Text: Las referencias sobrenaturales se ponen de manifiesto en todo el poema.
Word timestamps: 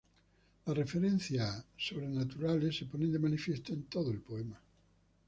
Las 0.65 0.75
referencias 0.75 1.63
sobrenaturales 1.77 2.75
se 2.75 2.87
ponen 2.87 3.11
de 3.11 3.19
manifiesto 3.19 3.71
en 3.71 3.83
todo 3.83 4.09
el 4.09 4.19
poema. 4.19 4.59